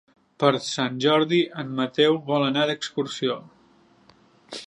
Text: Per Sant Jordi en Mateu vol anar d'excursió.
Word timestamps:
Per 0.43 0.49
Sant 0.67 0.95
Jordi 1.05 1.41
en 1.65 1.75
Mateu 1.81 2.17
vol 2.31 2.47
anar 2.47 2.65
d'excursió. 2.71 3.39